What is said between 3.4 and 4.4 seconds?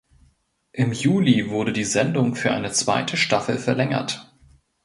verlängert.